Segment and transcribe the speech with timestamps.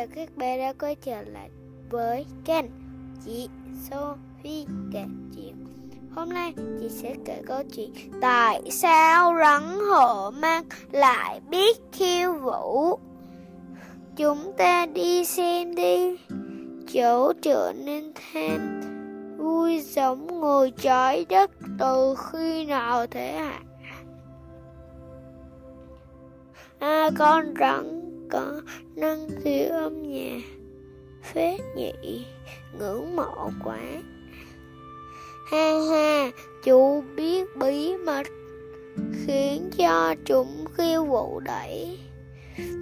[0.00, 1.50] giờ các bé đã quay trở lại
[1.90, 2.64] với kênh
[3.24, 3.48] chị
[3.90, 5.04] Sophie kể
[5.36, 5.66] chuyện.
[6.14, 7.90] Hôm nay chị sẽ kể câu chuyện
[8.20, 12.98] Tại sao rắn hổ mang lại biết khiêu vũ?
[14.16, 16.16] Chúng ta đi xem đi.
[16.92, 18.80] Chỗ trở nên thêm.
[19.38, 23.60] Vui giống ngồi trái đất từ khi nào thế hả?
[26.78, 27.99] À, con rắn
[28.30, 28.60] có
[28.96, 30.40] năng khiếu âm nhạc.
[31.22, 32.26] Phết nhị
[32.78, 33.78] ngưỡng mộ quá
[35.50, 36.30] ha ha,
[36.64, 38.26] chú biết bí mật
[39.26, 41.98] khiến cho chúng khiêu vũ đẩy.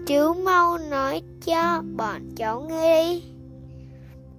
[0.06, 3.22] Chú mau nói cho bọn cháu nghe đi.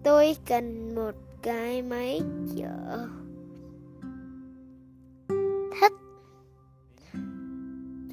[0.03, 2.21] Tôi cần một cái máy
[2.57, 3.07] chở.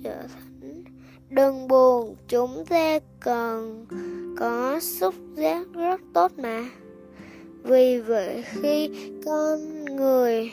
[0.07, 0.85] Trở thành
[1.31, 2.17] đừng buồn.
[2.29, 3.87] Chúng ta còn
[4.39, 6.69] có xúc giác rất tốt mà.
[7.63, 8.91] Vì vậy, khi
[9.25, 10.53] con người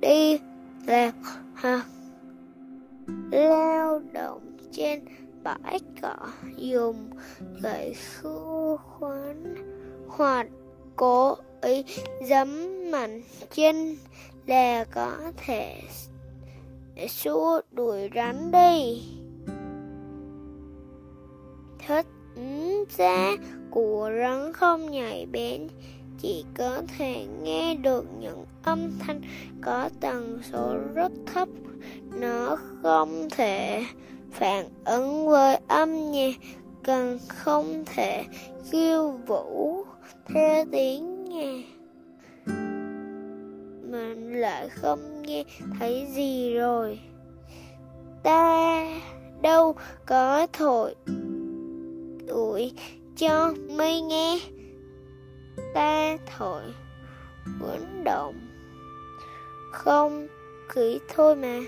[0.00, 0.38] đi
[0.86, 1.14] lạc
[1.54, 1.86] hoặc
[3.30, 5.04] lao động trên
[5.42, 6.16] bãi cỏ,
[6.56, 7.10] dùng
[7.62, 9.54] gậy khô khoán
[10.08, 10.46] hoặc
[10.96, 11.84] cố ý
[12.28, 12.48] giấm
[12.90, 13.22] mạnh
[13.54, 13.96] chân
[14.46, 15.80] là có thể
[17.08, 19.02] xua đuổi rắn đi.
[21.86, 22.06] Thích
[22.96, 23.36] giá
[23.70, 25.68] của rắn không nhạy bén,
[26.18, 29.20] chỉ có thể nghe được những âm thanh
[29.62, 31.48] có tần số rất thấp.
[32.20, 33.84] Nó không thể
[34.30, 36.34] phản ứng với âm nhạc
[36.84, 38.24] cần không thể
[38.70, 39.84] khiêu vũ
[40.28, 41.75] theo tiếng nhạc
[43.96, 45.44] mình lại không nghe
[45.78, 46.98] thấy gì rồi.
[48.22, 48.84] Ta
[49.42, 49.74] đâu
[50.06, 50.94] có thổi
[52.28, 52.72] ủi
[53.16, 54.38] cho mây nghe.
[55.74, 56.62] Ta thổi
[57.60, 58.34] quấn động
[59.72, 60.26] không
[60.68, 61.60] khí thôi mà.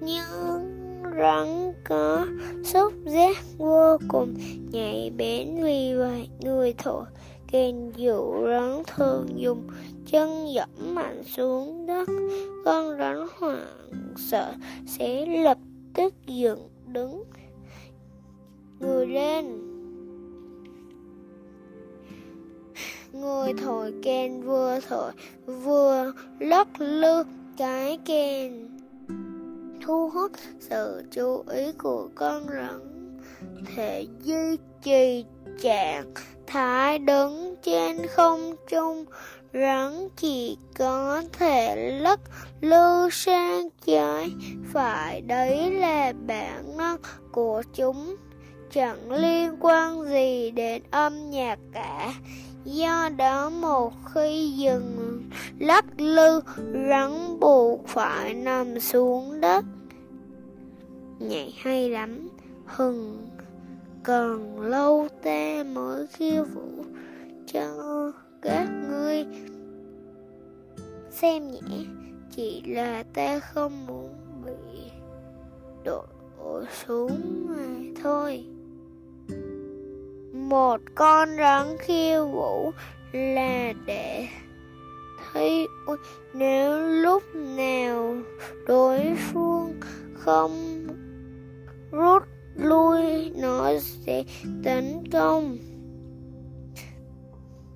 [0.00, 0.74] Nhưng
[1.18, 2.26] rắn có
[2.64, 4.34] xúc giác vô cùng
[4.72, 7.04] nhạy bén vì vậy người thổi
[7.54, 9.68] kèn dụ rắn thường dùng
[10.06, 12.08] chân dẫm mạnh xuống đất.
[12.64, 14.54] Con rắn hoảng sợ
[14.86, 15.58] sẽ lập
[15.94, 17.24] tức dựng đứng
[18.80, 19.44] người lên.
[23.12, 25.12] Người thổi kèn, vừa thổi,
[25.46, 27.22] vừa lắc lư
[27.56, 28.52] cái kèn.
[29.80, 32.80] Thu hút sự chú ý của con rắn,
[33.76, 35.24] thể duy trì
[35.62, 36.14] trạng
[36.54, 39.04] thái đứng trên không trung,
[39.52, 42.20] rắn chỉ có thể lắc
[42.60, 44.32] lư sang trái.
[44.72, 46.96] Phải đấy là bản năng
[47.32, 48.16] của chúng,
[48.72, 52.14] chẳng liên quan gì đến âm nhạc cả.
[52.64, 55.22] Do đó một khi dừng
[55.58, 56.40] lắc lư,
[56.90, 59.64] rắn buộc phải nằm xuống đất.
[61.18, 62.28] Nhảy hay lắm,
[62.66, 63.28] hừng
[64.04, 66.84] còn lâu ta mới khiêu vũ
[67.46, 69.26] cho các ngươi.
[71.10, 71.84] Xem nhé,
[72.30, 74.90] chỉ là ta không muốn bị
[75.84, 76.04] đổ
[76.84, 78.44] xuống mà thôi.
[80.32, 82.72] Một con rắn khiêu vũ
[83.12, 84.28] là để
[85.32, 85.66] thấy
[86.34, 88.16] nếu lúc nào
[88.66, 89.80] đối phương
[90.14, 90.86] không
[91.92, 92.22] rút
[92.64, 94.24] lui, nó sẽ
[94.64, 95.58] tấn công.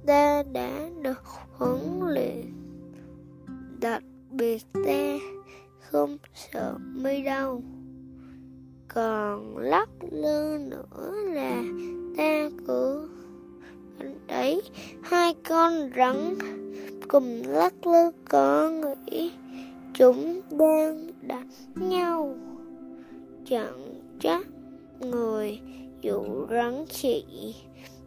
[0.06, 2.52] Ta đã được huấn luyện
[3.80, 5.18] đặc biệt ta
[5.80, 7.62] không sợ mây đâu.
[8.88, 11.62] Còn lắc lư nữa là
[12.16, 13.08] ta cứ
[14.26, 14.62] đấy
[15.02, 16.38] hai con rắn
[17.08, 19.32] cùng lắc lư có nghĩ
[19.94, 22.34] chúng đang đánh nhau.
[23.46, 24.46] Chẳng chắc
[25.00, 25.60] người
[26.00, 27.24] dụ rắn chỉ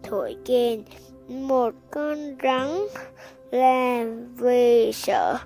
[0.04, 0.84] thổi kèn.
[1.28, 2.68] Một con rắn
[3.52, 4.06] là
[4.38, 5.38] vì sợ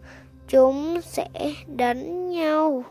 [0.47, 1.29] chúng sẽ
[1.75, 2.83] đánh nhau.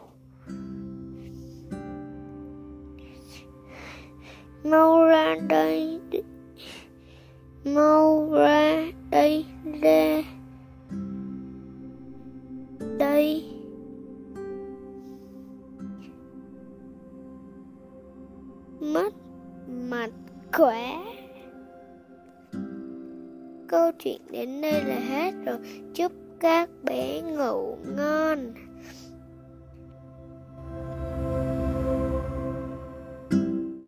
[4.64, 6.00] Mau ra đây
[7.64, 9.44] mau ra đây
[9.82, 10.22] ra
[12.98, 13.53] đây.
[23.74, 25.56] Câu chuyện đến đây là hết rồi.
[25.94, 28.38] Chúc các bé ngủ ngon.